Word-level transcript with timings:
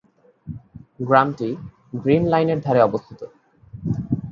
গ্রামটি 0.99 1.49
গ্রীন 1.93 2.23
লাইনের 2.27 2.59
ধারে 2.61 2.81
অবস্থিত। 2.81 3.21